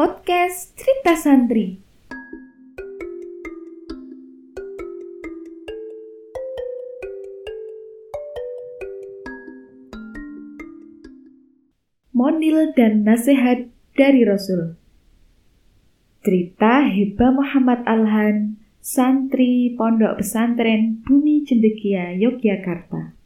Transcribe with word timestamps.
podcast 0.00 0.72
Cerita 0.80 1.12
Santri. 1.12 1.76
Mondil 12.16 12.72
dan 12.72 13.04
nasihat 13.04 13.68
dari 13.92 14.24
Rasul. 14.24 14.80
Cerita 16.24 16.88
Heba 16.88 17.36
Muhammad 17.36 17.84
Alhan, 17.84 18.56
santri 18.80 19.76
Pondok 19.76 20.24
Pesantren 20.24 21.04
Bumi 21.04 21.44
Cendekia, 21.44 22.16
Yogyakarta. 22.16 23.19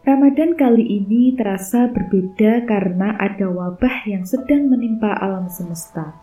Ramadan 0.00 0.56
kali 0.56 0.80
ini 0.80 1.36
terasa 1.36 1.84
berbeda 1.92 2.64
karena 2.64 3.20
ada 3.20 3.52
wabah 3.52 4.08
yang 4.08 4.24
sedang 4.24 4.72
menimpa 4.72 5.12
alam 5.12 5.52
semesta. 5.52 6.16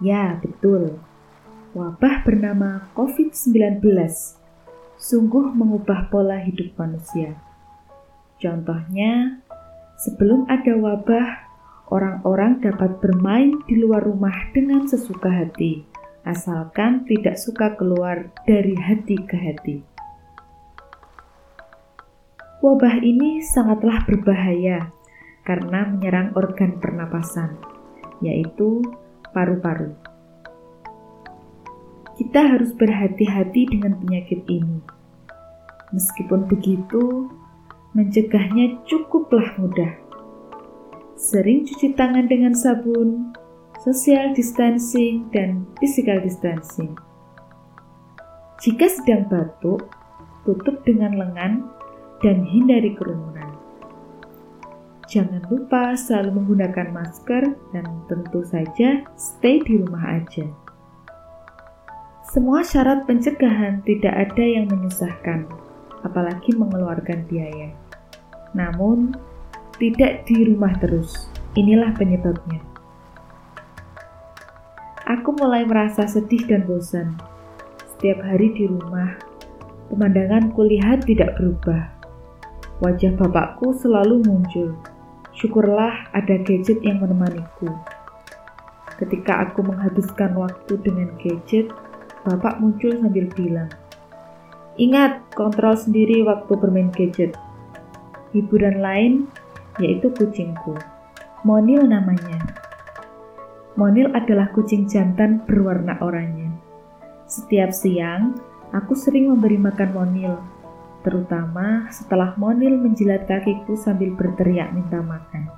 Ya, 0.00 0.40
betul. 0.40 1.04
Wabah 1.76 2.24
bernama 2.24 2.88
COVID-19 2.96 3.84
sungguh 4.96 5.52
mengubah 5.52 6.08
pola 6.08 6.40
hidup 6.40 6.72
manusia. 6.80 7.36
Contohnya, 8.40 9.44
sebelum 10.00 10.48
ada 10.48 10.80
wabah, 10.80 11.28
orang-orang 11.92 12.64
dapat 12.64 13.04
bermain 13.04 13.52
di 13.68 13.76
luar 13.84 14.00
rumah 14.00 14.48
dengan 14.56 14.88
sesuka 14.88 15.28
hati, 15.28 15.84
asalkan 16.24 17.04
tidak 17.04 17.36
suka 17.36 17.76
keluar 17.76 18.32
dari 18.48 18.72
hati 18.80 19.20
ke 19.28 19.36
hati. 19.36 19.93
Wabah 22.64 22.96
ini 23.04 23.44
sangatlah 23.44 24.08
berbahaya 24.08 24.88
karena 25.44 25.84
menyerang 25.84 26.32
organ 26.32 26.80
pernapasan, 26.80 27.60
yaitu 28.24 28.80
paru-paru. 29.36 29.92
Kita 32.16 32.56
harus 32.56 32.72
berhati-hati 32.72 33.68
dengan 33.68 34.00
penyakit 34.00 34.48
ini. 34.48 34.80
Meskipun 35.92 36.48
begitu, 36.48 37.28
mencegahnya 37.92 38.80
cukuplah 38.88 39.60
mudah. 39.60 40.00
Sering 41.20 41.68
cuci 41.68 41.92
tangan 41.92 42.32
dengan 42.32 42.56
sabun, 42.56 43.36
social 43.84 44.32
distancing, 44.32 45.28
dan 45.36 45.68
physical 45.84 46.16
distancing. 46.24 46.96
Jika 48.56 48.88
sedang 48.88 49.28
batuk, 49.28 49.84
tutup 50.48 50.80
dengan 50.88 51.12
lengan 51.20 51.83
dan 52.20 52.44
hindari 52.44 52.94
kerumunan. 52.94 53.54
Jangan 55.04 55.46
lupa 55.46 55.94
selalu 55.94 56.42
menggunakan 56.42 56.90
masker 56.90 57.44
dan 57.76 57.86
tentu 58.10 58.42
saja 58.42 59.04
stay 59.14 59.62
di 59.62 59.78
rumah 59.78 60.18
aja. 60.18 60.48
Semua 62.34 62.66
syarat 62.66 63.06
pencegahan 63.06 63.84
tidak 63.86 64.10
ada 64.10 64.42
yang 64.42 64.66
menyusahkan, 64.66 65.46
apalagi 66.02 66.50
mengeluarkan 66.58 67.30
biaya. 67.30 67.70
Namun, 68.58 69.14
tidak 69.78 70.26
di 70.26 70.50
rumah 70.50 70.74
terus. 70.82 71.30
Inilah 71.54 71.94
penyebabnya. 71.94 72.58
Aku 75.06 75.30
mulai 75.38 75.62
merasa 75.62 76.10
sedih 76.10 76.42
dan 76.48 76.66
bosan. 76.66 77.14
Setiap 77.94 78.18
hari 78.18 78.50
di 78.50 78.66
rumah, 78.66 79.14
pemandangan 79.92 80.50
kulihat 80.58 81.06
tidak 81.06 81.38
berubah 81.38 81.93
Wajah 82.82 83.14
bapakku 83.14 83.70
selalu 83.70 84.26
muncul. 84.26 84.74
Syukurlah 85.30 86.10
ada 86.10 86.34
gadget 86.42 86.82
yang 86.82 86.98
menemaniku. 86.98 87.70
Ketika 88.98 89.46
aku 89.46 89.62
menghabiskan 89.62 90.34
waktu 90.34 90.82
dengan 90.82 91.14
gadget, 91.22 91.70
bapak 92.26 92.58
muncul 92.58 92.90
sambil 92.98 93.30
bilang, 93.30 93.70
Ingat, 94.74 95.22
kontrol 95.38 95.78
sendiri 95.78 96.26
waktu 96.26 96.50
bermain 96.58 96.90
gadget. 96.90 97.38
Hiburan 98.34 98.82
lain 98.82 99.30
yaitu 99.78 100.10
kucingku. 100.10 100.74
Monil 101.46 101.86
namanya. 101.86 102.42
Monil 103.78 104.10
adalah 104.18 104.50
kucing 104.50 104.90
jantan 104.90 105.46
berwarna 105.46 106.02
oranye. 106.02 106.50
Setiap 107.30 107.70
siang, 107.70 108.34
aku 108.74 108.98
sering 108.98 109.30
memberi 109.30 109.62
makan 109.62 109.90
Monil 109.94 110.53
terutama 111.04 111.86
setelah 111.92 112.32
Monil 112.40 112.80
menjilat 112.80 113.28
kakiku 113.28 113.76
sambil 113.76 114.16
berteriak 114.16 114.72
minta 114.72 115.04
makan. 115.04 115.52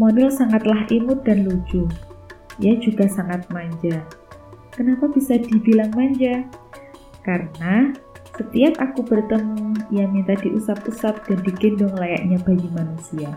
Monil 0.00 0.32
sangatlah 0.32 0.88
imut 0.90 1.22
dan 1.22 1.44
lucu. 1.44 1.86
Ia 2.58 2.80
juga 2.80 3.06
sangat 3.06 3.46
manja. 3.52 4.02
Kenapa 4.74 5.06
bisa 5.12 5.38
dibilang 5.38 5.92
manja? 5.94 6.48
Karena 7.22 7.94
setiap 8.34 8.82
aku 8.82 9.06
bertemu, 9.06 9.78
ia 9.94 10.10
minta 10.10 10.34
diusap-usap 10.34 11.30
dan 11.30 11.38
digendong 11.46 11.94
layaknya 11.94 12.42
bayi 12.42 12.66
manusia. 12.74 13.30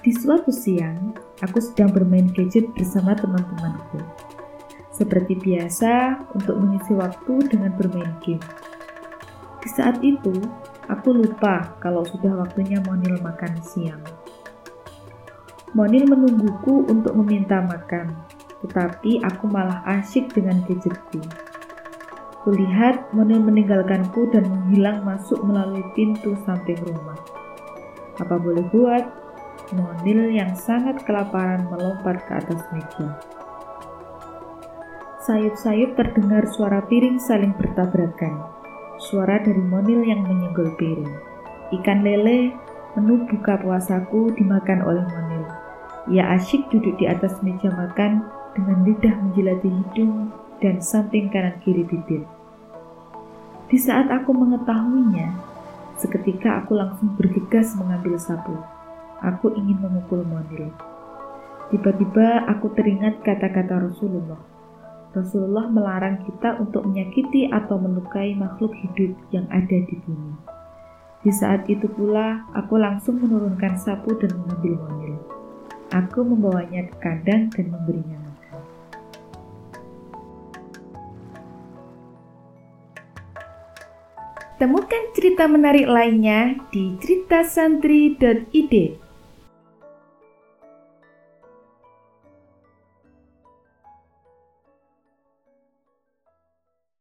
Di 0.00 0.14
suatu 0.14 0.54
siang, 0.54 1.18
aku 1.42 1.58
sedang 1.58 1.90
bermain 1.90 2.30
gadget 2.30 2.70
bersama 2.78 3.18
teman-temanku 3.18 3.98
seperti 5.00 5.32
biasa 5.40 6.28
untuk 6.36 6.60
mengisi 6.60 6.92
waktu 6.92 7.48
dengan 7.48 7.72
bermain 7.72 8.12
game. 8.20 8.44
Di 9.64 9.68
saat 9.72 9.96
itu, 10.04 10.36
aku 10.92 11.16
lupa 11.16 11.72
kalau 11.80 12.04
sudah 12.04 12.44
waktunya 12.44 12.76
Monil 12.84 13.16
makan 13.24 13.56
siang. 13.64 14.04
Monil 15.72 16.04
menungguku 16.04 16.84
untuk 16.92 17.16
meminta 17.16 17.64
makan, 17.64 18.12
tetapi 18.60 19.24
aku 19.24 19.48
malah 19.48 19.80
asyik 19.88 20.28
dengan 20.36 20.60
gadgetku. 20.68 21.24
Kulihat 22.44 23.12
Monil 23.16 23.40
meninggalkanku 23.40 24.28
dan 24.32 24.48
menghilang 24.52 25.00
masuk 25.04 25.40
melalui 25.40 25.84
pintu 25.96 26.36
samping 26.44 26.80
rumah. 26.84 27.16
Apa 28.20 28.36
boleh 28.36 28.64
buat, 28.68 29.04
Monil 29.70 30.34
yang 30.34 30.52
sangat 30.58 31.00
kelaparan 31.06 31.64
melompat 31.70 32.20
ke 32.26 32.32
atas 32.36 32.60
meja. 32.74 33.16
Sayup-sayup 35.20 36.00
terdengar 36.00 36.48
suara 36.48 36.80
piring 36.88 37.20
saling 37.20 37.52
bertabrakan. 37.60 38.40
Suara 38.96 39.36
dari 39.36 39.60
Monil 39.60 40.00
yang 40.00 40.24
menyenggol 40.24 40.72
piring. 40.80 41.12
Ikan 41.76 42.00
lele, 42.00 42.56
menu 42.96 43.28
buka 43.28 43.60
puasaku 43.60 44.32
dimakan 44.32 44.80
oleh 44.80 45.04
Monil. 45.04 45.44
Ia 46.16 46.40
asyik 46.40 46.72
duduk 46.72 46.96
di 46.96 47.04
atas 47.04 47.36
meja 47.44 47.68
makan 47.68 48.24
dengan 48.56 48.80
lidah 48.80 49.12
menjilati 49.12 49.68
hidung 49.68 50.32
dan 50.64 50.80
samping 50.80 51.28
kanan 51.28 51.60
kiri 51.60 51.84
bibir. 51.84 52.24
Di 53.68 53.76
saat 53.76 54.08
aku 54.08 54.32
mengetahuinya, 54.32 55.36
seketika 56.00 56.64
aku 56.64 56.80
langsung 56.80 57.12
bergegas 57.20 57.76
mengambil 57.76 58.16
sapu. 58.16 58.56
Aku 59.20 59.52
ingin 59.52 59.84
memukul 59.84 60.24
Monil. 60.24 60.72
Tiba-tiba 61.68 62.48
aku 62.48 62.72
teringat 62.72 63.20
kata-kata 63.20 63.84
Rasulullah. 63.84 64.59
Rasulullah 65.10 65.66
melarang 65.66 66.22
kita 66.22 66.62
untuk 66.62 66.86
menyakiti 66.86 67.50
atau 67.50 67.82
melukai 67.82 68.30
makhluk 68.38 68.70
hidup 68.78 69.10
yang 69.34 69.42
ada 69.50 69.74
di 69.82 69.98
bumi. 70.06 70.38
Di 71.26 71.34
saat 71.34 71.66
itu 71.66 71.90
pula, 71.90 72.46
aku 72.54 72.78
langsung 72.78 73.18
menurunkan 73.18 73.74
sapu 73.74 74.14
dan 74.22 74.30
mengambil 74.38 74.78
monil. 74.86 75.18
Aku 75.90 76.22
membawanya 76.22 76.86
ke 76.86 76.94
kandang 77.02 77.50
dan 77.50 77.66
memberinya 77.74 78.18
makan. 78.22 78.62
Temukan 84.62 85.02
cerita 85.18 85.50
menarik 85.50 85.90
lainnya 85.90 86.54
di 86.70 86.94
ceritasantri.id. 87.02 88.74